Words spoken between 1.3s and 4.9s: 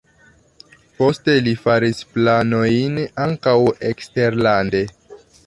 li faris planojn ankaŭ eksterlande.